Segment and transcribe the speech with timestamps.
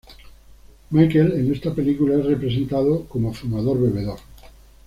[0.89, 4.17] Michael en esta película es representado como fumador, bebedor.